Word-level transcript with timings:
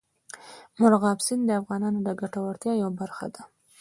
مورغاب 0.79 1.19
سیند 1.25 1.43
د 1.47 1.51
افغانانو 1.61 1.99
د 2.03 2.09
ګټورتیا 2.21 2.73
یوه 2.81 2.93
برخه 3.01 3.25
ده. 3.33 3.41